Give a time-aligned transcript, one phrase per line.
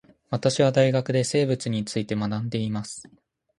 [0.31, 3.07] 私は大学で生物について学んでいます